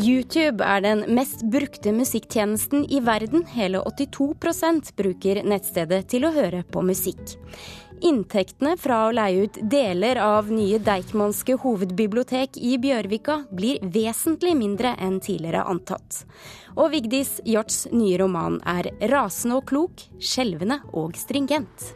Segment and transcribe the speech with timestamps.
[0.00, 3.44] YouTube er den mest brukte musikktjenesten i verden.
[3.52, 7.36] Hele 82% bruker nettstedet til å høre på musikk.
[8.00, 14.94] Inntektene fra å leie ut deler av nye Deichmanske hovedbibliotek i Bjørvika blir vesentlig mindre
[14.96, 16.22] enn tidligere antatt.
[16.80, 21.90] Og Vigdis Hjorts nye roman er rasende og klok, skjelvende og stringent.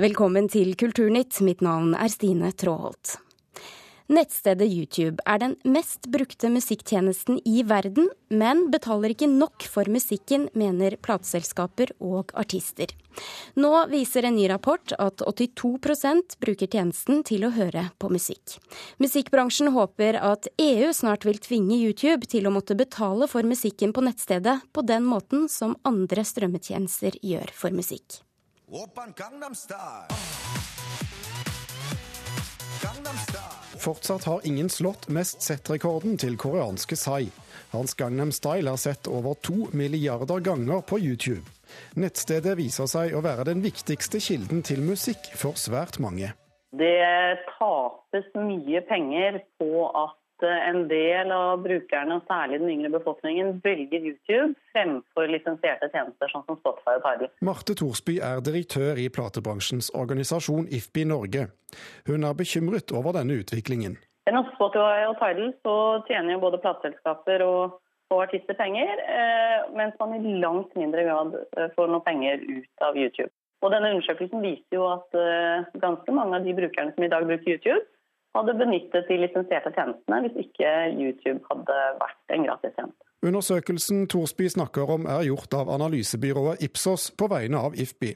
[0.00, 1.44] Velkommen til Kulturnytt.
[1.46, 3.20] Mitt navn er Stine Tråholt.
[4.10, 10.48] Nettstedet YouTube er den mest brukte musikktjenesten i verden, men betaler ikke nok for musikken,
[10.50, 12.90] mener plateselskaper og artister.
[13.54, 18.58] Nå viser en ny rapport at 82% bruker tjenesten til å høre på musikk.
[18.98, 24.02] Musikkbransjen håper at EU snart vil tvinge YouTube til å måtte betale for musikken på
[24.08, 28.24] nettstedet på den måten som andre strømmetjenester gjør for musikk.
[28.70, 30.39] Open Gangnam Style.
[33.80, 37.30] Fortsatt har ingen slått mest sett-rekorden til koreanske Psy.
[37.72, 41.46] Hans Gangnam Style er sett over to milliarder ganger på YouTube.
[41.96, 46.34] Nettstedet viser seg å være den viktigste kilden til musikk for svært mange.
[46.76, 53.58] Det tapes mye penger på at en del av brukerne, og særlig den yngre befolkningen,
[53.64, 57.32] velger YouTube fremfor lisensierte tjenester sånn som Spotify og Tidal.
[57.46, 61.48] Marte Thorsby er direktør i platebransjens organisasjon IFBI Norge.
[62.08, 63.98] Hun er bekymret over denne utviklingen.
[64.28, 65.76] Gjennom Spotify og Tidal så
[66.08, 67.78] tjener jo både plateselskaper og,
[68.12, 72.88] og, artister penger, eh, mens man i langt mindre grad eh, får noe penger ut
[72.88, 73.32] av YouTube.
[73.60, 77.26] Og denne Undersøkelsen viser jo at eh, ganske mange av de brukerne som i dag
[77.28, 77.82] bruker YouTube,
[78.36, 83.06] hadde benyttet de lisensierte tjenestene hvis ikke YouTube hadde vært en gratis tjeneste.
[83.26, 88.14] Undersøkelsen Thorsby snakker om er gjort av analysebyrået Ipsos på vegne av IFBI.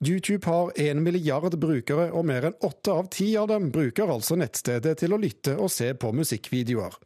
[0.00, 4.38] YouTube har én milliard brukere, og mer enn åtte av ti av dem bruker altså
[4.40, 6.96] nettstedet til å lytte og se på musikkvideoer.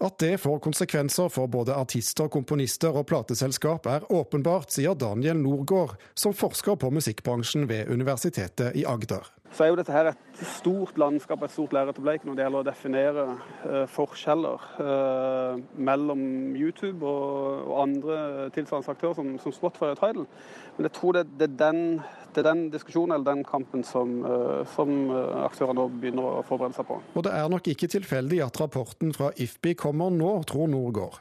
[0.00, 5.96] At det får konsekvenser for både artister, komponister og plateselskap er åpenbart, sier Daniel Norgård,
[6.16, 9.28] som forsker på musikkbransjen ved Universitetet i Agder.
[9.50, 12.44] Så er jo dette her et stort landskap, et stort lerret å bleke når det
[12.44, 16.22] gjelder å definere uh, forskjeller uh, mellom
[16.58, 18.18] YouTube og, og andre
[18.54, 20.28] tilsvarende aktører som, som Spotify og Tidal.
[20.76, 21.82] Men jeg tror det, det, er den,
[22.30, 25.10] det, er den, diskusjonen eller den kampen som, uh, som
[25.42, 27.00] aktørene nå begynner å forberede seg på.
[27.18, 31.18] Og det er nok ikke tilfeldig at rapporten fra IFBI kommer nå, tror Norgård.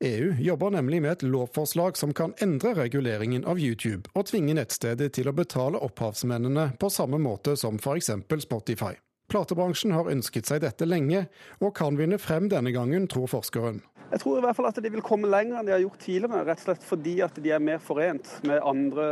[0.00, 5.12] EU jobber nemlig med et lovforslag som kan endre reguleringen av YouTube, og tvinge nettstedet
[5.18, 8.10] til å betale opphavsmennene på samme måte som f.eks.
[8.44, 8.94] Spotify.
[9.28, 11.26] Platebransjen har ønsket seg dette lenge,
[11.60, 13.82] og kan vinne frem denne gangen, tror forskeren.
[14.08, 16.44] Jeg tror i hvert fall at de vil komme lenger enn de har gjort tidligere,
[16.48, 19.08] rett og slett fordi at de er mer forent med andre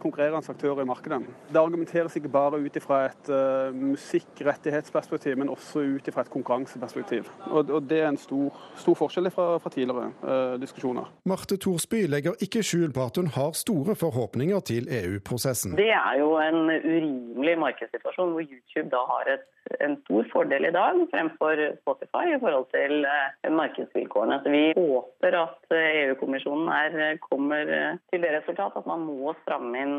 [0.00, 1.18] konkurrerende aktører i markedet.
[1.52, 7.28] Det argumenteres ikke bare ut fra et uh, musikkrettighetsperspektiv, men også ut fra et konkurranseperspektiv.
[7.50, 11.12] Og, og, Det er en stor, stor forskjell fra, fra tidligere uh, diskusjoner.
[11.28, 15.76] Marte Thorsby legger ikke skjul på at hun har store forhåpninger til EU-prosessen.
[15.76, 20.70] Det er jo en urimelig markedssituasjon hvor YouTube da har et en stor fordel i
[20.74, 24.40] dag fremfor Spotify i forhold til eh, markedsvilkårene.
[24.42, 26.70] Så vi håper at EU-kommisjonen
[27.00, 29.96] eh, kommer eh, til det resultat at man må stramme inn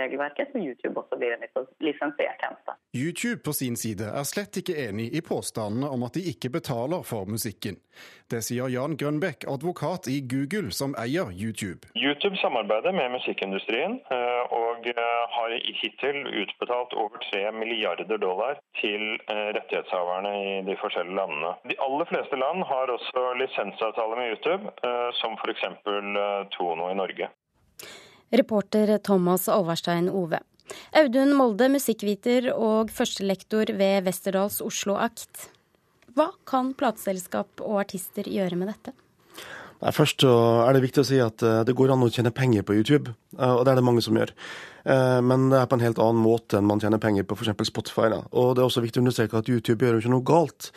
[0.00, 1.44] regelverket, så YouTube også blir en
[1.84, 2.76] lisensiert tjeneste.
[2.94, 7.02] YouTube på sin side er slett ikke enig i påstandene om at de ikke betaler
[7.06, 7.78] for musikken.
[8.30, 11.86] Det sier Jan Grønbekk, advokat i Google, som eier YouTube.
[11.94, 13.98] YouTube samarbeider med musikkindustrien
[14.54, 14.73] og
[15.36, 21.54] har hittil utbetalt over 3 milliarder dollar til Eh, rettighetshaverne i de forskjellige landene.
[21.70, 25.62] De aller fleste land har også lisensavtaler med YouTube, eh, som f.eks.
[25.64, 27.28] Eh, Tono i Norge.
[28.32, 30.40] Reporter Thomas Alvarstein Ove.
[30.96, 35.48] Audun Molde, musikkviter og førstelektor ved Westerdals Oslo Akt.
[36.14, 38.94] Hva kan plateselskap og artister gjøre med dette?
[39.80, 43.12] Først er det viktig å si at det går an å tjene penger på YouTube,
[43.36, 44.30] og det er det mange som gjør.
[44.84, 47.70] Eh, men det er på en helt annen måte enn man tjener penger på f.eks.
[47.70, 48.10] Spotify.
[48.12, 48.20] Da.
[48.36, 50.70] Og det er også viktig å understreke at YouTube gjør jo ikke noe galt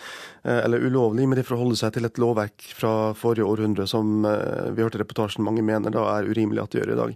[0.45, 4.71] eh, eller ulovlig, men de forholder seg til et lovverk fra forrige århundre som eh,
[4.71, 7.15] vi hørte i reportasjen mange mener da er urimelig at de gjør i dag.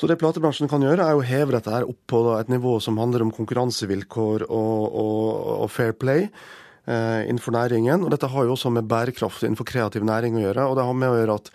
[0.00, 2.96] Så det platebransjen kan gjøre, er å heve dette her opp på et nivå som
[2.98, 5.28] handler om konkurransevilkår og, og,
[5.60, 6.26] og fair play.
[6.84, 8.02] Eh, innenfor næringen.
[8.04, 10.66] Og dette har jo også med bærekraft innenfor kreativ næring å gjøre.
[10.68, 11.46] Og det har med å gjøre at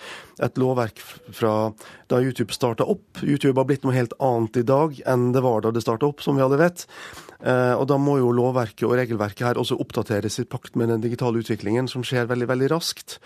[0.47, 1.03] et lovverk
[1.37, 1.51] fra
[2.09, 5.61] da YouTube starta opp YouTube har blitt noe helt annet i dag enn det var
[5.61, 6.87] da det starta opp, som vi alle vet.
[7.45, 11.05] Eh, og da må jo lovverket og regelverket her også oppdateres i pakt med den
[11.05, 13.19] digitale utviklingen, som skjer veldig, veldig raskt.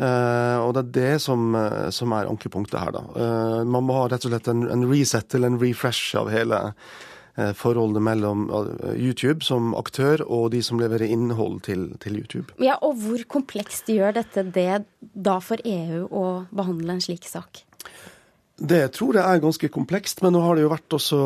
[0.00, 1.50] Uh, og det er det som,
[1.92, 3.02] som er ankepunktet her, da.
[3.12, 6.60] Uh, man må ha rett og slett en, en reset til en refresh av hele,
[7.56, 8.46] forholdet mellom
[8.94, 12.54] YouTube som aktør og de som leverer innhold til, til YouTube.
[12.62, 17.64] Ja, Og hvor komplekst gjør dette det da for EU å behandle en slik sak?
[18.60, 21.18] Det tror jeg er ganske komplekst, men nå har det jo vært også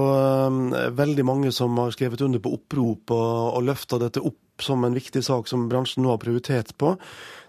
[0.47, 0.61] um,
[0.95, 4.95] veldig mange som har skrevet under på opprop og, og løfta dette opp som en
[4.95, 6.95] viktig sak som bransjen nå har prioritet på.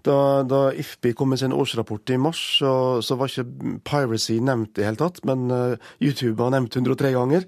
[0.06, 4.76] Da, da IFPI kom med sin årsrapport i mars, så, så var ikke piracy nevnt
[4.76, 7.48] i det hele tatt, men uh, YouTube var nevnt 103 ganger.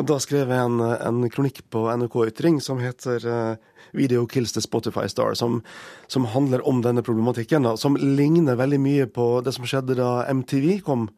[0.00, 4.56] Og da skrev jeg en, en kronikk på NRK Ytring som heter uh, Video Kills
[4.56, 5.60] the Spotify Star, som,
[6.08, 7.68] som handler om denne problematikken.
[7.68, 11.10] Da, som ligner veldig mye på det som skjedde da MTV kom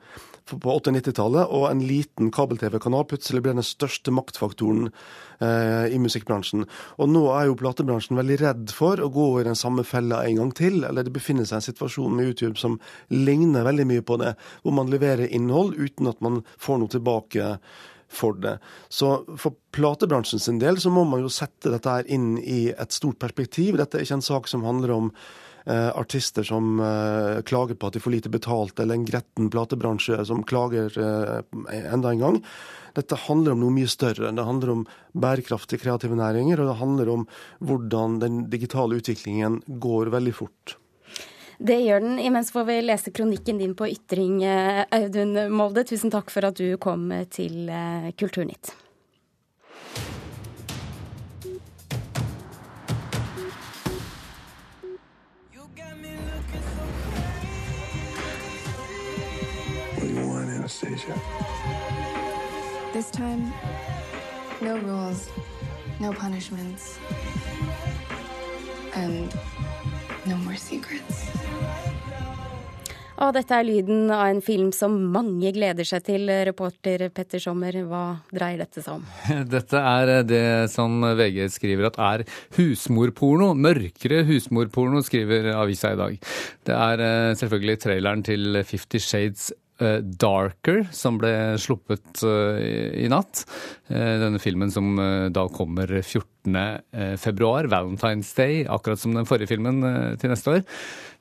[0.49, 6.67] på 80-90-tallet, og en liten kabel-TV-kanal plutselig ble den største maktfaktoren eh, i musikkbransjen.
[6.99, 10.43] Og nå er jo platebransjen veldig redd for å gå i den samme fella en
[10.43, 12.79] gang til, eller det befinner seg en situasjon med YouTube som
[13.13, 17.57] ligner veldig mye på det, hvor man leverer innhold uten at man får noe tilbake
[18.13, 18.59] for det.
[18.93, 22.93] Så for platebransjen sin del så må man jo sette dette her inn i et
[22.93, 23.79] stort perspektiv.
[23.81, 25.11] Dette er ikke en sak som handler om
[25.71, 30.43] artister som eh, klager på at de får lite betalt, eller en gretten platebransje som
[30.43, 32.39] klager eh, enda en gang.
[32.97, 34.33] Dette handler om noe mye større.
[34.35, 37.27] Det handler om bærekraftige kreative næringer, og det handler om
[37.65, 40.77] hvordan den digitale utviklingen går veldig fort.
[41.63, 42.19] Det gjør den.
[42.19, 45.87] Imens får vi lese kronikken din på Ytring, Audun Molde.
[45.87, 47.71] Tusen takk for at du kom til
[48.19, 48.75] Kulturnytt.
[60.63, 61.17] Anastasia.
[62.93, 63.53] This time,
[64.61, 65.29] no rules,
[65.99, 67.01] no punishments,
[68.95, 69.35] and
[70.25, 71.27] no more secrets.
[73.23, 76.31] Og dette er lyden av en film som mange gleder seg til.
[76.47, 78.03] Reporter Petter Sommer, hva
[78.35, 79.05] dreier dette seg om?
[79.55, 82.25] Dette er det som VG skriver at er
[82.59, 83.53] husmorporno.
[83.55, 86.19] Mørkere husmorporno, skriver avisa i dag.
[86.67, 89.62] Det er eh, selvfølgelig traileren til Fifty Shades Eh,
[90.03, 93.45] Darker, som ble sluppet eh, i natt.
[93.89, 94.95] Eh, denne filmen som
[95.33, 96.57] da kommer 14.
[97.23, 99.83] februar, Valentine's Day, akkurat som den forrige filmen
[100.19, 100.65] til neste år.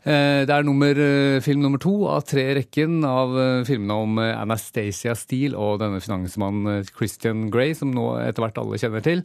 [0.02, 0.98] Det er nummer,
[1.46, 3.36] film nummer to av tre i rekken av
[3.68, 9.06] filmene om Anastacia Steele og denne finansmannen Christian Grey, som nå etter hvert alle kjenner
[9.06, 9.22] til.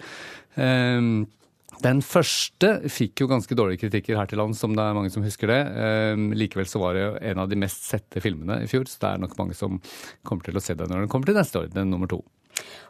[1.85, 5.25] Den første fikk jo ganske dårlige kritikker her til lands, som det er mange som
[5.27, 5.59] husker det.
[5.77, 9.11] Ehm, likevel så var det en av de mest sette filmene i fjor, så det
[9.11, 9.81] er nok mange som
[10.27, 12.23] kommer til å se den når den kommer til neste år, den nummer to.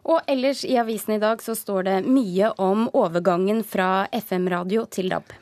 [0.07, 5.11] Og ellers i avisen i dag så står det mye om overgangen fra FM-radio til
[5.11, 5.35] DAB.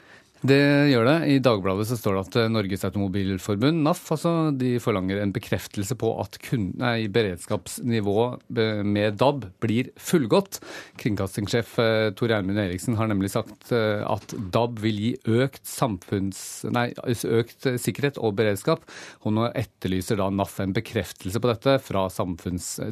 [0.44, 1.14] Det gjør det.
[1.32, 5.96] I Dagbladet så står det at eh, Norges Automobilforbund, NAF, altså, de forlanger en bekreftelse
[5.96, 8.44] på at nei, beredskapsnivået
[8.84, 10.58] med DAB blir fullgodt.
[11.00, 15.64] Kringkastingssjef eh, Tor Gjermund Eriksen har nemlig sagt eh, at DAB vil gi økt,
[16.76, 18.84] nei, økt sikkerhet og beredskap.
[19.24, 22.04] Og nå etterlyser da NAF en bekreftelse på dette fra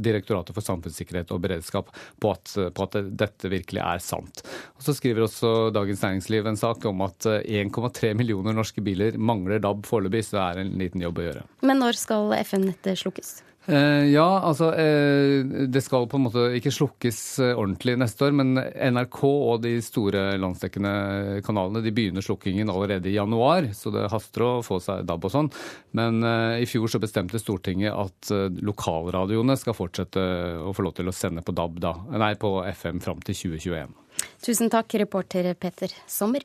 [0.01, 4.41] Direktoratet for samfunnssikkerhet og beredskap på at, på at dette virkelig er sant.
[4.79, 9.63] Og Så skriver også Dagens Næringsliv en sak om at 1,3 millioner norske biler mangler
[9.63, 11.47] DAB foreløpig, så det er en liten jobb å gjøre.
[11.67, 13.41] Men når skal FM-nettet slukkes?
[13.67, 18.33] Eh, ja, altså eh, Det skal på en måte ikke slukkes eh, ordentlig neste år,
[18.35, 24.09] men NRK og de store landsdekkende kanalene de begynner slukkingen allerede i januar, så det
[24.11, 25.51] haster å få seg DAB og sånn.
[25.95, 26.25] Men
[26.59, 28.33] i fjor så bestemte Stortinget at
[28.65, 30.23] lokalradioene skal fortsette
[30.65, 33.95] å få lov til å sende på DAB da, nei, på FM fram til 2021.
[34.43, 36.43] Tusen takk, reporter Petter Sommer.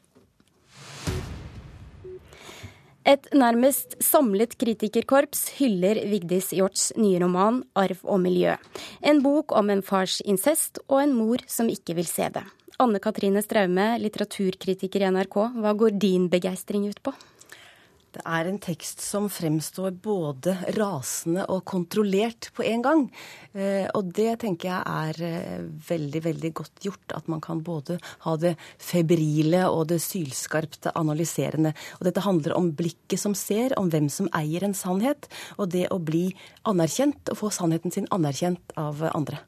[3.07, 8.57] Et nærmest samlet kritikerkorps hyller Vigdis Hjorts nye roman 'Arv og miljø'.
[9.01, 12.43] En bok om en fars incest og en mor som ikke vil se det.
[12.79, 17.13] Anne Katrine Straume, litteraturkritiker i NRK, hva går din begeistring ut på?
[18.15, 23.03] Det er en tekst som fremstår både rasende og kontrollert på en gang.
[23.51, 27.17] Eh, og det tenker jeg er eh, veldig, veldig godt gjort.
[27.17, 31.75] At man kan både ha det febrile og det sylskarpte analyserende.
[31.99, 35.29] Og dette handler om blikket som ser, om hvem som eier en sannhet.
[35.59, 36.29] Og det å bli
[36.69, 39.43] anerkjent og få sannheten sin anerkjent av andre.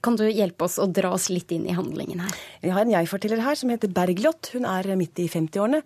[0.00, 2.36] Kan du hjelpe oss å dra oss litt inn i handlingen her?
[2.62, 4.48] Vi har en jeg-forteller her som heter Bergljot.
[4.54, 5.82] Hun er midt i 50-årene.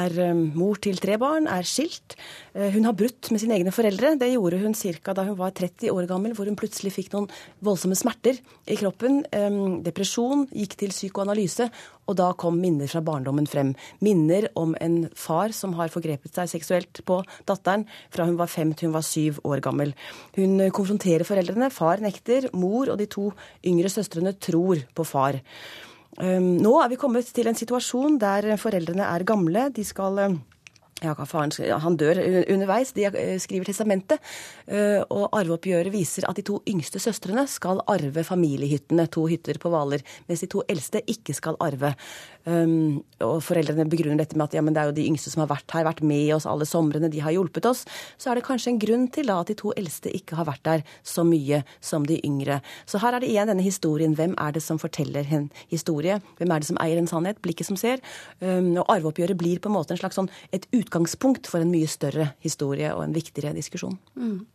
[0.00, 2.16] Er um, mor til tre barn, er skilt.
[2.54, 4.14] Uh, hun har brutt med sine egne foreldre.
[4.20, 5.12] Det gjorde hun ca.
[5.16, 7.28] da hun var 30 år gammel, hvor hun plutselig fikk noen
[7.60, 9.20] voldsomme smerter i kroppen.
[9.36, 11.68] Um, depresjon, gikk til psykoanalyse
[12.10, 13.72] Og da kom minner fra barndommen frem.
[14.02, 18.74] Minner om en far som har forgrepet seg seksuelt på datteren fra hun var fem
[18.74, 19.94] til hun var syv år gammel.
[20.34, 21.70] Hun konfronterer foreldrene.
[21.70, 22.50] Far nekter.
[22.56, 23.30] Mor og de to
[23.66, 25.38] yngre søstrene tror på far.
[26.20, 29.68] Nå er vi kommet til en situasjon der foreldrene er gamle.
[29.72, 30.18] De skal
[31.00, 32.18] ja, faren, han dør
[32.52, 32.92] underveis.
[32.96, 34.20] De eh, skriver testamentet.
[34.68, 39.72] Eh, og arveoppgjøret viser at de to yngste søstrene skal arve familiehyttene, to hytter på
[39.72, 41.94] Hvaler, mens de to eldste ikke skal arve.
[42.48, 45.42] Um, og foreldrene begrunner dette med at ja, men det er jo de yngste som
[45.42, 47.82] har vært her, vært med oss alle somrene, de har hjulpet oss.
[48.16, 50.64] Så er det kanskje en grunn til da at de to eldste ikke har vært
[50.64, 52.60] der så mye som de yngre.
[52.88, 54.16] Så her er det igjen denne historien.
[54.16, 56.16] Hvem er det som forteller en historie?
[56.40, 57.42] Hvem er det som eier en sannhet?
[57.44, 58.00] Blikket som ser.
[58.40, 60.64] Um, og arveoppgjøret blir på en måte en slags sånn et
[61.50, 63.98] for en mye større historie og en viktigere diskusjon.
[64.14, 64.46] Mm.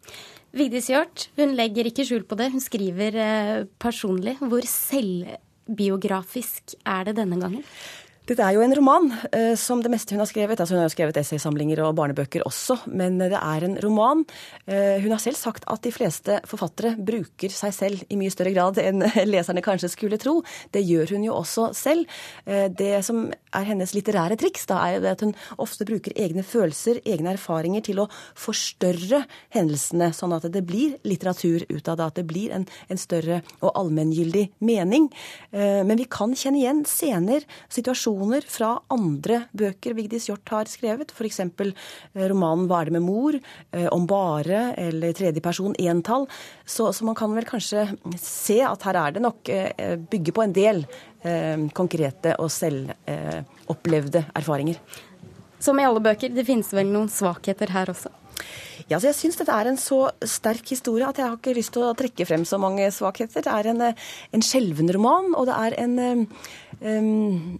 [0.55, 2.51] Vigdis Hjort hun legger ikke skjul på det.
[2.53, 4.37] Hun skriver eh, personlig.
[4.39, 7.63] Hvor selvbiografisk er det denne gangen?
[8.25, 10.57] Dette er jo en roman, eh, som det meste hun har skrevet.
[10.57, 14.23] Altså hun har jo skrevet essaysamlinger og barnebøker også, men det er en roman.
[14.65, 18.55] Eh, hun har selv sagt at de fleste forfattere bruker seg selv i mye større
[18.55, 20.39] grad enn leserne kanskje skulle tro.
[20.73, 22.09] Det gjør hun jo også selv.
[22.49, 27.03] Eh, det som er hennes litterære triks, da er at hun ofte bruker egne følelser,
[27.05, 29.21] egne erfaringer, til å forstørre
[29.53, 32.09] hendelsene, sånn at det blir litteratur ut av det.
[32.09, 35.11] At det blir en, en større og allmenngyldig mening.
[35.53, 41.11] Men vi kan kjenne igjen scener, situasjoner inspirasjoner fra andre bøker Vigdis Hjorth har skrevet,
[41.11, 41.39] f.eks.
[41.39, 43.39] Eh, romanen 'Hva er det med mor?',
[43.73, 46.27] eh, om bare eller tredjeperson entall.
[46.65, 50.43] Så, så man kan vel kanskje se at her er det nok eh, bygge på
[50.43, 50.85] en del
[51.73, 54.77] konkrete og selvopplevde erfaringer.
[55.57, 58.11] Som i alle bøker, det finnes vel noen svakheter her også?
[58.85, 61.73] Ja, så Jeg syns dette er en så sterk historie at jeg har ikke lyst
[61.73, 63.41] til å trekke frem så mange svakheter.
[63.41, 65.95] Det er en, en skjelven roman, og det er en
[66.85, 67.59] um,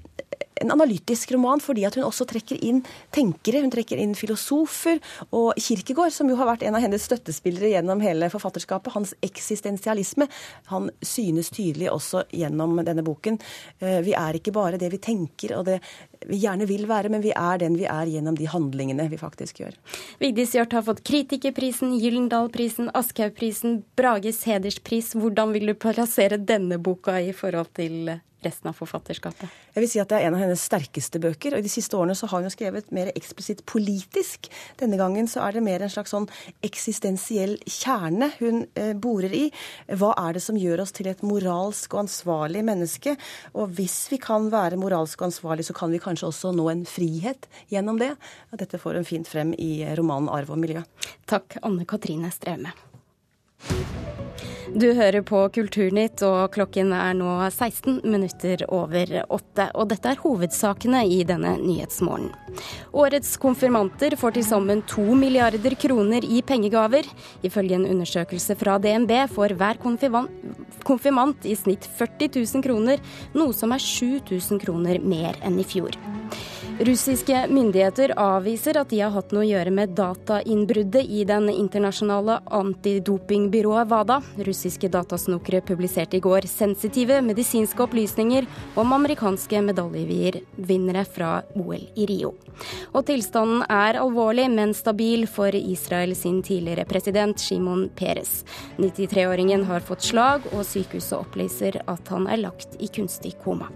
[0.61, 2.81] en analytisk roman fordi at hun også trekker inn
[3.15, 5.01] tenkere, hun trekker inn filosofer.
[5.35, 10.29] Og Kirkegård, som jo har vært en av hennes støttespillere gjennom hele forfatterskapet, hans eksistensialisme,
[10.71, 13.39] han synes tydelig også gjennom denne boken.
[13.79, 15.79] Eh, vi er ikke bare det vi tenker og det
[16.25, 19.59] vi gjerne vil være, men vi er den vi er gjennom de handlingene vi faktisk
[19.61, 19.75] gjør.
[20.21, 25.13] Vigdis Hjorth har fått Kritikerprisen, Gyllendalprisen, Aschehougprisen, Brages hederspris.
[25.19, 29.51] Hvordan vil du plassere denne boka i forhold til resten av forfatterskapet?
[29.75, 31.53] Jeg vil si at Det er en av hennes sterkeste bøker.
[31.53, 34.49] og I de siste årene så har hun jo skrevet mer eksplisitt politisk.
[34.79, 36.29] Denne gangen så er det mer en slags sånn
[36.63, 39.43] eksistensiell kjerne hun eh, borer i.
[39.89, 43.17] Hva er det som gjør oss til et moralsk og ansvarlig menneske?
[43.53, 46.85] Og hvis vi kan være moralsk og ansvarlig, så kan vi kanskje også nå en
[46.85, 48.13] frihet gjennom det.
[48.51, 50.83] Og dette får hun fint frem i romanen 'Arv og miljø'.
[51.25, 52.73] Takk, Anne Katrine Straume.
[54.73, 59.67] Du hører på Kulturnytt, og klokken er nå 16 minutter over åtte.
[59.77, 62.31] Og dette er hovedsakene i denne Nyhetsmorgen.
[62.95, 67.05] Årets konfirmanter får til sammen to milliarder kroner i pengegaver.
[67.45, 73.05] Ifølge en undersøkelse fra DNB får hver konfirmant i snitt 40 000 kroner,
[73.37, 75.93] noe som er 7000 kroner mer enn i fjor.
[76.79, 82.41] Russiske myndigheter avviser at de har hatt noe å gjøre med datainnbruddet i den internasjonale
[82.51, 84.17] antidopingbyrået WADA.
[84.43, 92.33] Russiske datasnokere publiserte i går sensitive medisinske opplysninger om amerikanske medaljevinnere fra OL i Rio.
[92.91, 98.41] Og tilstanden er alvorlig, men stabil for Israel sin tidligere president Shimon Peres.
[98.83, 103.71] 93-åringen har fått slag, og sykehuset opplyser at han er lagt i kunstig koma.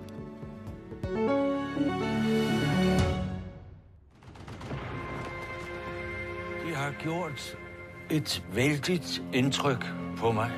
[6.89, 7.58] Har gjort
[8.10, 9.01] et veldig
[9.34, 9.86] indtryk
[10.17, 10.51] på meg.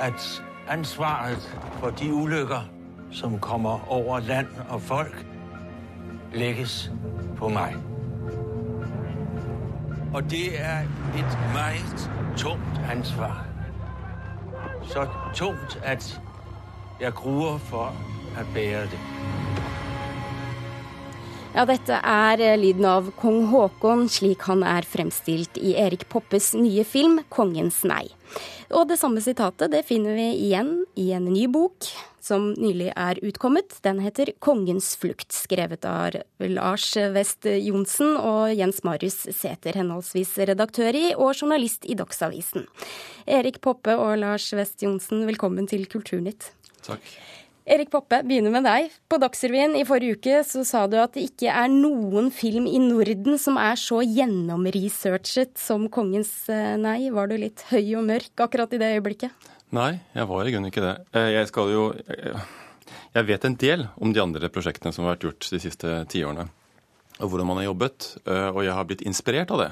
[0.00, 2.70] At ansvaret for de ulykker,
[3.10, 5.26] som kommer over land og folk,
[6.32, 6.90] lægges
[7.36, 7.74] på meg.
[10.14, 10.80] Og det er
[11.18, 13.46] et meget tungt ansvar.
[14.82, 16.20] Så tungt, at
[17.00, 17.94] jeg gruer for
[18.38, 19.00] at bære det.
[21.50, 26.52] Ja, dette er eh, lyden av kong Haakon slik han er fremstilt i Erik Poppes
[26.54, 28.12] nye film 'Kongens nei'.
[28.70, 31.88] Og det samme sitatet det finner vi igjen i en ny bok
[32.22, 33.80] som nylig er utkommet.
[33.82, 40.94] Den heter 'Kongens flukt', skrevet av Lars West Johnsen og Jens Marius Sæther, henholdsvis redaktør
[40.94, 42.70] i og journalist i Dagsavisen.
[43.26, 46.52] Erik Poppe og Lars West Johnsen, velkommen til Kulturnytt.
[46.86, 47.02] Takk.
[47.68, 48.92] Erik Poppe, begynner med deg.
[49.10, 52.80] På Dagsrevyen i forrige uke så sa du at det ikke er noen film i
[52.80, 57.12] Norden som er så gjennomresearchet som 'Kongens eh, nei'.
[57.12, 59.50] Var du litt høy og mørk akkurat i det øyeblikket?
[59.76, 60.96] Nei, jeg var i grunnen ikke det.
[61.12, 61.84] Eh, jeg skal jo
[63.12, 66.48] Jeg vet en del om de andre prosjektene som har vært gjort de siste tiårene.
[67.20, 68.22] Og hvordan man har jobbet.
[68.54, 69.70] Og jeg har blitt inspirert av det.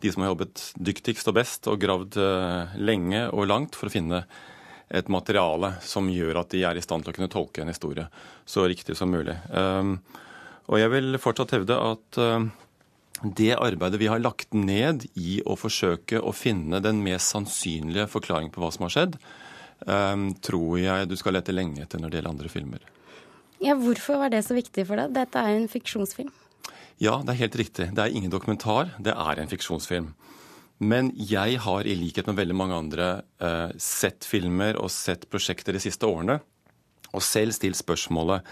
[0.00, 2.16] De som har jobbet dyktigst og best og gravd
[2.80, 4.24] lenge og langt for å finne
[4.90, 8.08] et materiale som gjør at de er i stand til å kunne tolke en historie
[8.48, 9.36] så riktig som mulig.
[10.66, 12.18] Og jeg vil fortsatt hevde at
[13.22, 18.52] det arbeidet vi har lagt ned i å forsøke å finne den mest sannsynlige forklaringen
[18.54, 19.18] på hva som har skjedd,
[20.42, 22.86] tror jeg du skal lete lenge etter når det gjelder andre filmer.
[23.60, 25.12] Ja, Hvorfor var det så viktig for deg?
[25.12, 26.32] Dette er jo en fiksjonsfilm.
[27.00, 27.90] Ja, det er helt riktig.
[27.96, 30.10] Det er ingen dokumentar, det er en fiksjonsfilm.
[30.80, 33.08] Men jeg har i likhet med veldig mange andre
[33.42, 36.38] eh, sett filmer og sett prosjekter de siste årene,
[37.10, 38.46] og selv stilt spørsmålet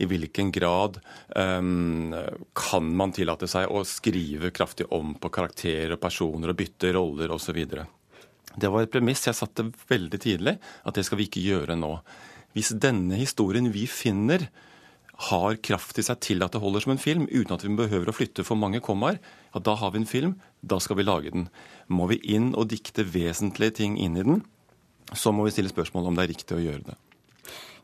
[0.00, 0.98] i hvilken grad
[1.36, 2.14] um,
[2.56, 7.32] kan man tillate seg å skrive kraftig om på karakterer og personer og bytte roller
[7.34, 7.58] osv.
[7.60, 11.92] Det var et premiss jeg satte veldig tidlig, at det skal vi ikke gjøre nå.
[12.56, 14.48] Hvis denne historien vi finner,
[15.28, 18.08] har kraft i seg til at det holder som en film, uten at vi behøver
[18.08, 19.18] å flytte for mange kommaer,
[19.52, 20.38] ja, da har vi en film.
[20.62, 21.48] Da skal vi lage den.
[21.88, 24.42] Må vi inn og dikte vesentlige ting inn i den,
[25.16, 26.98] så må vi stille spørsmål om det er riktig å gjøre det.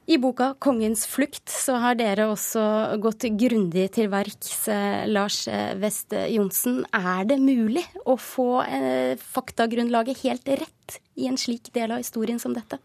[0.07, 5.49] I boka 'Kongens flukt' så har dere også gått grundig til verks, eh, Lars
[5.83, 6.85] West Johnsen.
[6.95, 12.39] Er det mulig å få eh, faktagrunnlaget helt rett i en slik del av historien
[12.39, 12.79] som dette?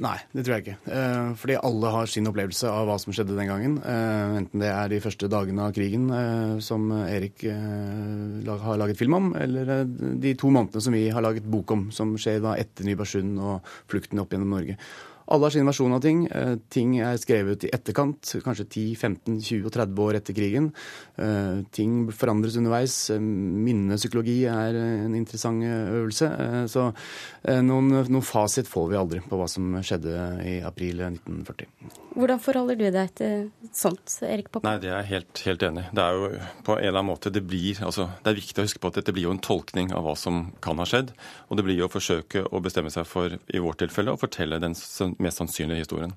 [0.00, 0.92] Nei, det tror jeg ikke.
[0.96, 3.74] Eh, fordi alle har sin opplevelse av hva som skjedde den gangen.
[3.84, 9.18] Eh, enten det er de første dagene av krigen, eh, som Erik har laget film
[9.18, 12.88] om, eller de to månedene som vi har laget bok om, som skjer da etter
[12.88, 14.78] Nybergsund og flukten opp gjennom Norge.
[15.30, 16.24] Alle har sin versjon av ting.
[16.26, 20.70] Eh, ting er skrevet i etterkant, kanskje 10-15-20 og 30 år etter krigen.
[21.14, 22.96] Eh, ting forandres underveis.
[23.14, 26.26] Eh, Minnepsykologi er en interessant øvelse.
[26.70, 26.88] Så
[27.46, 30.14] noen, noen fasit får vi aldri på hva som skjedde
[30.46, 31.70] i april 1940.
[32.18, 33.46] Hvordan forholder du deg til
[33.76, 34.66] sånt, Erik Poppe?
[34.66, 36.30] Nei, Det er jeg helt, helt enig Det er jo
[36.66, 38.98] på en eller annen måte det blir altså, Det er viktig å huske på at
[38.98, 41.12] dette blir jo en tolkning av hva som kan ha skjedd.
[41.48, 44.58] Og det blir jo å forsøke å bestemme seg for, i vårt tilfelle, å fortelle
[44.62, 44.74] den
[45.22, 46.14] mest sannsynlige historien.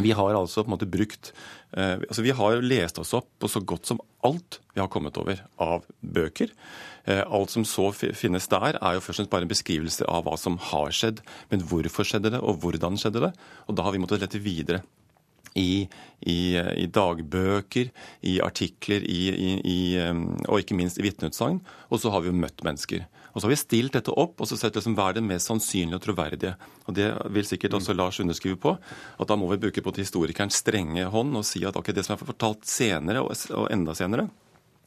[0.00, 1.30] Vi har altså på en måte brukt
[1.76, 5.18] eh, altså Vi har lest oss opp på så godt som alt vi har kommet
[5.20, 6.50] over av bøker.
[7.04, 10.24] Eh, alt som så finnes der, er jo først og fremst bare en beskrivelse av
[10.26, 11.20] hva som har skjedd.
[11.52, 13.32] Men hvorfor skjedde det, og hvordan skjedde det?
[13.68, 14.82] Og da har vi måttet lette videre
[15.54, 15.84] i,
[16.26, 17.92] i, i dagbøker,
[18.26, 19.20] i artikler i,
[20.48, 21.60] og ikke minst i vitneutsagn.
[21.92, 23.04] Og så har vi jo møtt mennesker.
[23.34, 25.50] Og så har vi stilt dette opp og så sett liksom hva er det mest
[25.50, 26.54] sannsynlige og troverdige.
[26.86, 28.78] Og Det vil sikkert også Lars underskrive på.
[29.18, 32.14] at Da må vi bruke på historikerens strenge hånd og si at okay, det som
[32.14, 34.30] er fortalt senere, og enda senere,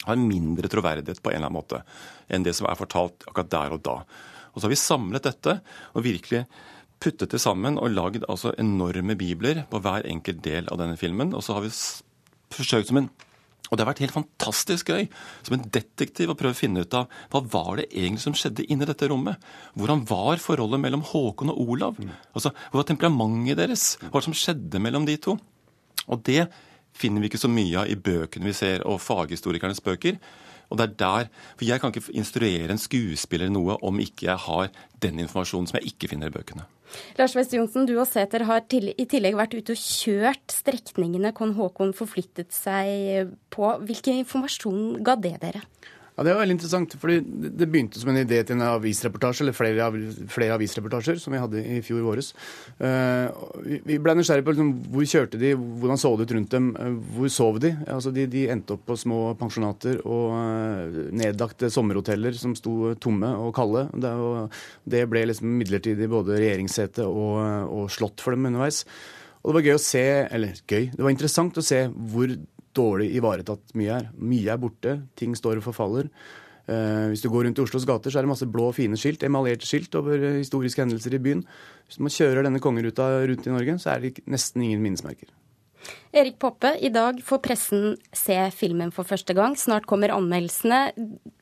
[0.06, 1.84] har mindre troverdighet på en eller annen måte
[2.30, 4.00] enn det som er fortalt akkurat der og da.
[4.54, 5.60] Og så har vi samlet dette
[5.94, 6.46] og virkelig
[7.04, 11.34] puttet det sammen og lagd altså enorme bibler på hver enkelt del av denne filmen.
[11.36, 11.74] Og så har vi
[12.56, 13.10] forsøkt som en
[13.68, 15.10] og det har vært helt fantastisk gøy
[15.44, 18.64] som en detektiv å prøve å finne ut av hva var det egentlig som skjedde
[18.72, 19.44] inni dette rommet.
[19.76, 22.00] Hvordan var forholdet mellom Håkon og Olav?
[22.00, 22.14] Mm.
[22.32, 23.90] Altså, Hva var temperamentet deres?
[24.00, 25.36] Hva var det som skjedde mellom de to?
[26.08, 26.48] Og det
[26.98, 30.16] finner vi ikke så mye av i bøkene vi ser, og faghistorikernes bøker.
[30.70, 34.38] Og det er der, For jeg kan ikke instruere en skuespiller noe om ikke jeg
[34.48, 36.66] har den informasjonen som jeg ikke finner i bøkene.
[37.18, 41.34] Lars West Johnsen, du og Sæter har til, i tillegg vært ute og kjørt strekningene
[41.36, 43.74] kong Haakon forflyttet seg på.
[43.84, 45.64] Hvilken informasjon ga det dere?
[46.18, 46.96] Ja, Det var veldig interessant.
[46.98, 49.92] fordi Det begynte som en idé til en avisreportasje, eller flere,
[50.28, 52.34] flere avisreportasjer som vi hadde i fjor våres.
[52.82, 53.30] Uh,
[53.86, 56.98] vi ble nysgjerrige på liksom, hvor kjørte de, hvordan så det ut rundt dem, uh,
[57.14, 57.76] hvor sov de?
[57.86, 58.26] Altså, de?
[58.26, 58.48] de?
[58.50, 63.88] endte opp på små pensjonater og uh, nedlagte sommerhoteller som sto tomme og kalde.
[63.94, 64.50] Det, og
[64.90, 68.86] det ble liksom midlertidig både regjeringssete og, og slott for dem underveis.
[69.44, 72.34] Og det var gøy å se, eller gøy, det var interessant å se hvor
[72.78, 74.12] dårlig ivaretatt mye er.
[74.18, 76.12] Mye er borte, ting står og forfaller.
[76.68, 79.24] Uh, hvis du går rundt i Oslos gater, så er det masse blå, fine skilt,
[79.24, 81.46] emaljerte skilt over uh, historiske hendelser i byen.
[81.88, 85.32] Hvis man kjører denne kongeruta rundt i Norge, så er det nesten ingen minnesmerker.
[86.18, 89.56] Erik Poppe, i dag får pressen se filmen for første gang.
[89.60, 90.82] Snart kommer anmeldelsene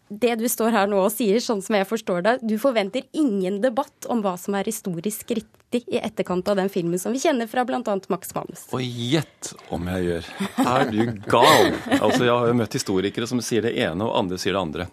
[0.10, 3.58] det du står her nå og sier, sånn som jeg forstår det, du forventer ingen
[3.63, 7.50] debatt om hva som er historisk riktig i etterkant av den filmen som vi kjenner
[7.50, 7.82] fra bl.a.
[8.13, 8.68] Max Manus.
[8.76, 10.30] Og gjett om jeg gjør.
[10.62, 11.74] Er du gal?
[11.98, 14.88] Altså, Jeg har jo møtt historikere som sier det ene, og andre sier det andre.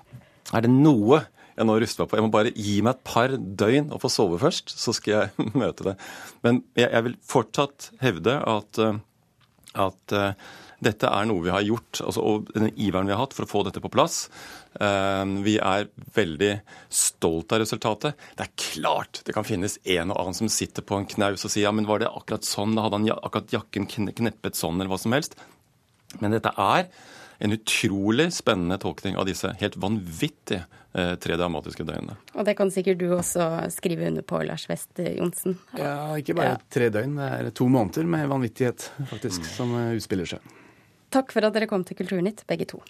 [0.52, 1.22] Er det noe
[1.52, 2.16] jeg nå ruster meg på.
[2.16, 5.52] Jeg må bare gi meg et par døgn og få sove først, så skal jeg
[5.62, 5.96] møte det.
[6.40, 8.80] Men jeg, jeg vil fortsatt hevde at,
[9.86, 10.14] at
[10.82, 13.50] Dette er noe vi har gjort, altså, og den iveren vi har hatt for å
[13.50, 14.24] få dette på plass.
[14.82, 16.52] Eh, vi er veldig
[16.90, 18.18] stolt av resultatet.
[18.38, 21.52] Det er klart det kan finnes en og annen som sitter på en knaus og
[21.52, 24.90] sier ja, men var det akkurat sånn, da hadde han akkurat jakken kneppet sånn, eller
[24.90, 25.38] hva som helst.
[26.20, 26.88] Men dette er
[27.42, 30.64] en utrolig spennende tolkning av disse helt vanvittige
[30.94, 32.14] eh, tre dramatiske døgnene.
[32.36, 35.56] Og det kan sikkert du også skrive under på, Lars West Johnsen?
[35.78, 36.60] Ja, ikke bare ja.
[36.74, 39.54] tre døgn, det er to måneder med vanvittighet faktisk, mm.
[39.56, 40.52] som eh, utspiller seg.
[41.12, 42.80] Takk for at dere kom til Kulturnytt, begge to.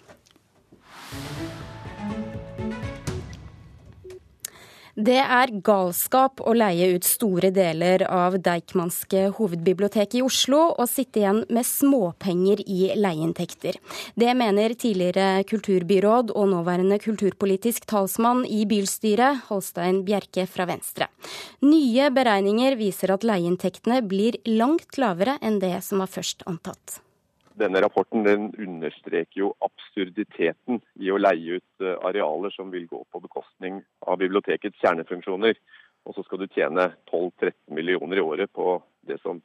[4.93, 11.17] Det er galskap å leie ut store deler av Deichmanske hovedbibliotek i Oslo og sitte
[11.23, 13.79] igjen med småpenger i leieinntekter.
[14.13, 21.09] Det mener tidligere kulturbyråd og nåværende kulturpolitisk talsmann i bystyret, Holstein Bjerke fra Venstre.
[21.65, 27.01] Nye beregninger viser at leieinntektene blir langt lavere enn det som var først antatt.
[27.59, 33.03] Denne rapporten den understreker jo absurditeten i å leie ut eh, arealer som vil gå
[33.13, 35.59] på bekostning av bibliotekets kjernefunksjoner.
[36.03, 38.75] Og så skal du tjene 12-13 millioner i året på
[39.07, 39.39] det som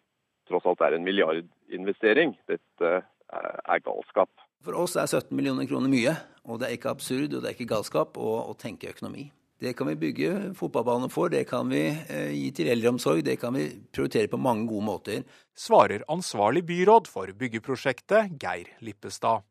[0.48, 2.34] tross alt er en milliardinvestering.
[2.48, 2.92] Dette
[3.28, 4.30] er galskap.
[4.64, 6.16] For oss er 17 millioner kroner mye,
[6.48, 9.28] og det er ikke absurd og det er ikke galskap å, å tenke økonomi.
[9.58, 13.56] Det kan vi bygge fotballbane for, det kan vi eh, gi til eldreomsorg, det kan
[13.58, 15.24] vi prioritere på mange gode måter.
[15.58, 19.42] Svarer ansvarlig byråd for byggeprosjektet, Geir Lippestad.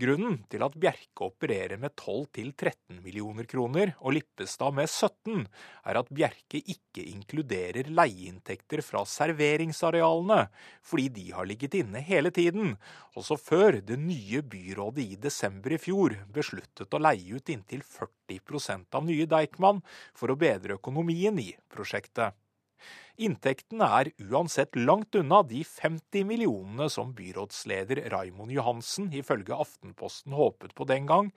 [0.00, 5.46] Grunnen til at Bjerke opererer med 12-13 millioner kroner og Lippestad med 17,
[5.86, 10.46] er at Bjerke ikke inkluderer leieinntekter fra serveringsarealene,
[10.84, 12.74] fordi de har ligget inne hele tiden,
[13.16, 18.96] også før det nye byrådet i desember i fjor besluttet å leie ut inntil 40%
[18.96, 19.82] av nye Deichman
[20.16, 22.36] for å bedre økonomien i prosjektet.
[23.16, 30.74] Inntektene er uansett langt unna de 50 millionene som byrådsleder Raimond Johansen ifølge Aftenposten håpet
[30.76, 31.30] på den gang,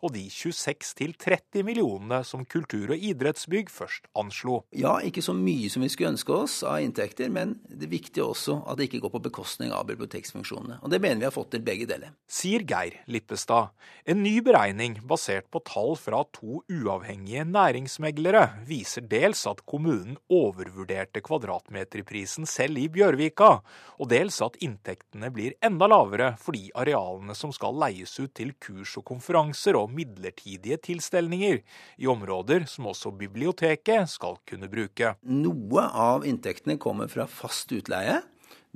[0.00, 4.62] og de 26-30 millionene som kultur- og idrettsbygg først anslo.
[4.76, 8.24] Ja, ikke så mye som vi skulle ønske oss av inntekter, men det er viktig
[8.24, 10.80] også at det ikke går på bekostning av biblioteksfunksjonene.
[10.80, 12.14] Og det mener vi har fått til begge deler.
[12.28, 13.74] Sier Geir Lippestad.
[14.08, 21.25] En ny beregning basert på tall fra to uavhengige næringsmeglere viser dels at kommunen overvurderte
[21.26, 23.50] kvadratmeterprisen selv i Bjørvika,
[23.98, 28.94] og dels at inntektene blir enda lavere fordi arealene som skal leies ut til kurs
[29.00, 31.60] og konferanser og midlertidige tilstelninger
[31.98, 35.16] i områder som også biblioteket skal kunne bruke.
[35.26, 38.22] Noe av inntektene kommer fra fast utleie.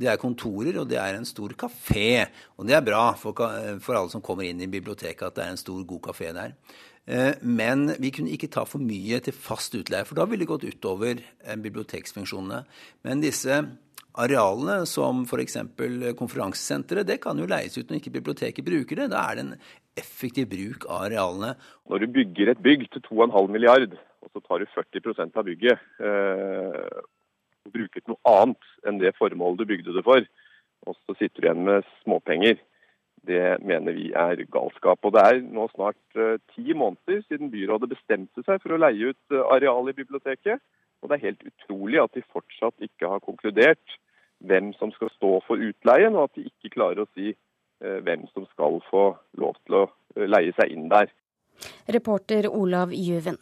[0.01, 2.25] Det er kontorer, og det er en stor kafé.
[2.57, 3.37] Og det er bra for,
[3.85, 6.55] for alle som kommer inn i biblioteket, at det er en stor, god kafé der.
[7.09, 10.51] Eh, men vi kunne ikke ta for mye til fast utleie, for da ville det
[10.51, 12.65] gått utover eh, biblioteksfunksjonene.
[13.07, 13.63] Men disse
[14.21, 15.57] arealene, som f.eks.
[16.19, 19.11] konferansesenteret, det kan jo leies ut når ikke biblioteket bruker det.
[19.15, 19.57] Da er det en
[20.01, 21.55] effektiv bruk av arealene.
[21.91, 25.87] Når du bygger et bygg til 2,5 milliard, og så tar du 40 av bygget
[26.05, 27.01] eh,
[27.67, 30.27] og bruker til noe annet enn det formålet du bygde det for,
[30.89, 32.61] og så sitter du igjen med småpenger,
[33.29, 35.05] det mener vi er galskap.
[35.05, 39.13] Og Det er nå snart uh, ti måneder siden byrådet bestemte seg for å leie
[39.13, 40.63] ut uh, areal i biblioteket.
[41.01, 43.97] Og det er helt utrolig at de fortsatt ikke har konkludert
[44.41, 48.27] hvem som skal stå for utleien, og at de ikke klarer å si uh, hvem
[48.33, 49.07] som skal få
[49.41, 51.13] lov til å leie seg inn der.
[51.93, 53.37] Reporter Olav Juven.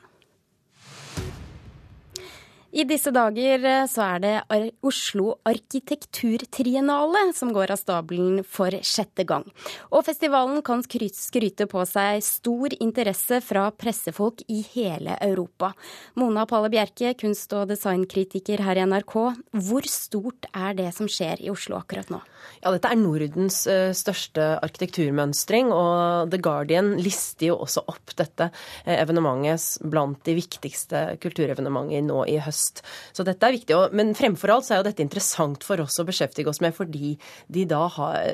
[2.68, 9.24] I disse dager eh, så er det Oslo arkitekturtriennale som går av stabelen for sjette
[9.24, 9.46] gang.
[9.88, 15.72] Og festivalen kan skryte på seg stor interesse fra pressefolk i hele Europa.
[16.20, 19.16] Mona Palle Bjerke, kunst- og designkritiker her i NRK.
[19.64, 22.20] Hvor stort er det som skjer i Oslo akkurat nå?
[22.60, 28.50] Ja, dette er Nordens eh, største arkitekturmønstring, og The Guardian lister jo også opp dette
[28.84, 32.82] eh, evenementet blant de viktigste kulturevenementer nå i høst høst.
[33.12, 33.76] Så dette er viktig.
[33.96, 37.14] Men fremfor alt så er jo dette interessant for oss å beskjeftige oss med, fordi
[37.48, 37.86] de da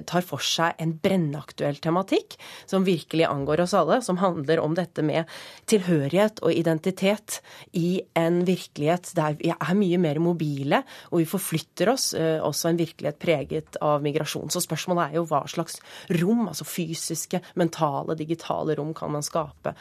[0.08, 2.38] tar for seg en brennaktuell tematikk
[2.70, 5.30] som virkelig angår oss alle, som handler om dette med
[5.70, 7.40] tilhørighet og identitet
[7.76, 12.70] i en virkelighet der vi er mye mer mobile, og vi forflytter oss, eh, også
[12.70, 14.50] en virkelighet preget av migrasjon.
[14.52, 15.80] Så spørsmålet er jo hva slags
[16.20, 19.74] rom, altså fysiske, mentale, digitale rom, kan man skape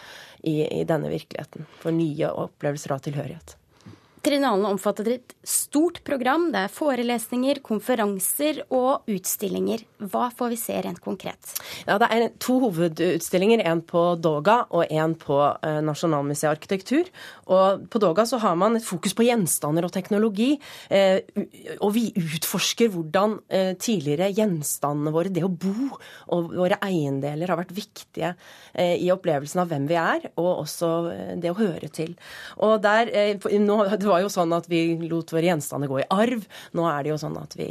[0.43, 3.58] i, i denne virkeligheten for nye opplevelser av tilhørighet.
[4.23, 6.45] Triennalen omfatter et stort program.
[6.53, 9.81] Det er forelesninger, konferanser og utstillinger.
[9.99, 11.51] Hva får vi se rent konkret?
[11.83, 13.65] Ja, Det er to hovedutstillinger.
[13.67, 17.12] En på Doga og en på eh, Nasjonalmuseet arkitektur.
[17.51, 20.53] Og På Doga så har man et fokus på gjenstander og teknologi.
[20.88, 21.19] Eh,
[21.81, 25.89] og vi utforsker hvordan eh, tidligere gjenstandene våre, det å bo
[26.31, 28.33] og våre eiendeler, har vært viktige
[28.73, 30.88] i opplevelsen av hvem vi er, og også
[31.41, 32.13] det å høre til.
[32.63, 33.09] Og der,
[33.62, 36.45] nå, det var jo sånn at vi lot våre gjenstander gå i arv.
[36.78, 37.67] Nå er det jo sånn at vi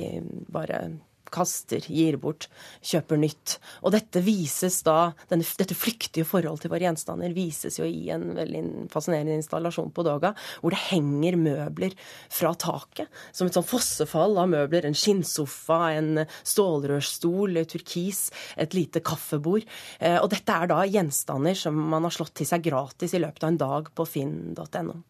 [0.53, 0.85] bare
[1.33, 2.49] kaster, gir bort,
[2.85, 3.57] kjøper nytt.
[3.83, 8.33] Og dette vises da, denne, dette flyktige forholdet til våre gjenstander vises jo i en
[8.37, 11.97] veldig fascinerende installasjon på Doga, hvor det henger møbler
[12.33, 13.11] fra taket.
[13.33, 14.89] Som et sånn fossefall av møbler.
[14.89, 18.27] En skinnsofa, en stålrørsstol, turkis,
[18.61, 19.67] et lite kaffebord.
[20.01, 23.47] Eh, og dette er da gjenstander som man har slått til seg gratis i løpet
[23.47, 25.01] av en dag på finn.no.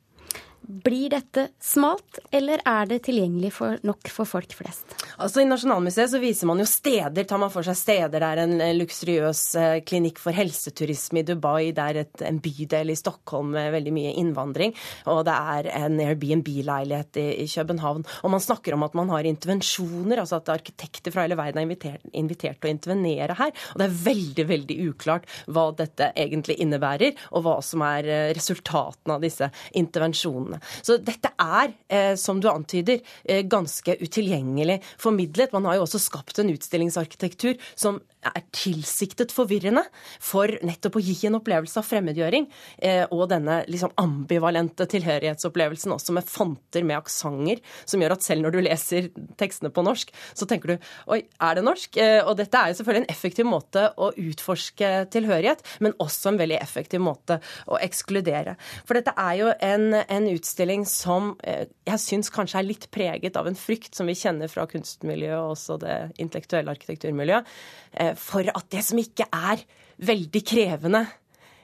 [0.62, 4.94] Blir dette smalt, eller er det tilgjengelig for nok for folk flest?
[5.18, 8.22] Altså I Nasjonalmuseet så viser man jo steder, tar man for seg steder.
[8.22, 12.92] Det er en luksuriøs eh, klinikk for helseturisme i Dubai, det er et, en bydel
[12.94, 14.74] i Stockholm med veldig mye innvandring,
[15.10, 18.06] og det er en Airbnb-leilighet i, i, København.
[18.22, 21.66] Og man snakker om at man har intervensjoner, altså at arkitekter fra hele verden er
[21.66, 23.50] invitert, invitert til å intervenere her.
[23.74, 28.30] Og det er veldig, veldig uklart hva dette egentlig innebærer, og hva som er eh,
[28.38, 30.68] resultatene av disse intervensjonene landet.
[30.82, 35.52] Så dette er, eh, som du antyder, eh, ganske utilgjengelig formidlet.
[35.52, 39.82] Man har jo også skapt en utstillingsarkitektur som er tilsiktet forvirrende
[40.20, 42.46] for nettopp å gi en opplevelse av fremmedgjøring.
[42.78, 48.42] Eh, og denne liksom ambivalente tilhørighetsopplevelsen også med fonter med aksenter, som gjør at selv
[48.42, 51.96] når du leser tekstene på norsk, så tenker du oi, er det norsk?
[52.26, 56.60] Og dette er jo selvfølgelig en effektiv måte å utforske tilhørighet, men også en veldig
[56.60, 58.56] effektiv måte å ekskludere.
[58.86, 63.38] For dette er jo en, en utstilling som eh, jeg syns kanskje er litt preget
[63.38, 67.54] av en frykt som vi kjenner fra kunstmiljøet og også det intellektuelle arkitekturmiljøet,
[68.02, 69.62] eh, for at det som ikke er
[70.02, 71.06] veldig krevende,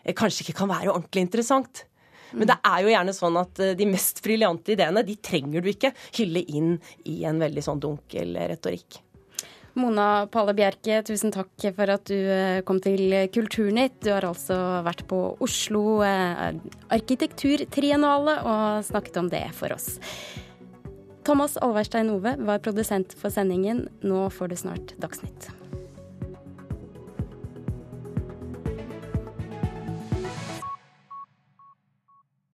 [0.04, 1.84] eh, kanskje ikke kan være ordentlig interessant.
[2.30, 5.94] Men det er jo gjerne sånn at de mest briljante ideene de trenger du ikke
[6.18, 6.74] hylle inn
[7.08, 8.98] i en veldig sånn dunkel retorikk.
[9.78, 14.00] Mona Palle Bjerke, tusen takk for at du eh, kom til Kulturnytt.
[14.04, 16.58] Du har altså vært på Oslo eh,
[16.94, 19.96] arkitekturtriennale og snakket om det for oss.
[21.28, 23.86] Thomas Alverstein Ove var produsent for sendingen.
[24.00, 25.50] Nå får du snart Dagsnytt.